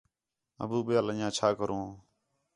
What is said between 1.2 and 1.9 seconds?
چَھا کرو